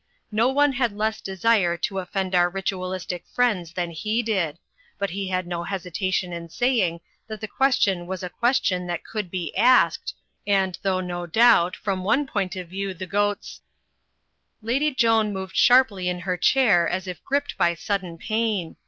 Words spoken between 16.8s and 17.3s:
as if